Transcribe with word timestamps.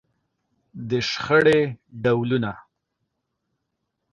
د 0.89 0.91
شخړې 1.09 1.59
ډولونه. 2.03 2.51